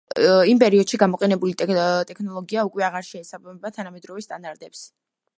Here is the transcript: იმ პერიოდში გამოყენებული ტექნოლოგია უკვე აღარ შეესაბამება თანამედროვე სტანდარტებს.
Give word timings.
იმ 0.51 0.59
პერიოდში 0.61 0.99
გამოყენებული 1.01 1.51
ტექნოლოგია 1.61 2.63
უკვე 2.69 2.85
აღარ 2.87 3.05
შეესაბამება 3.09 3.71
თანამედროვე 3.77 4.25
სტანდარტებს. 4.27 4.83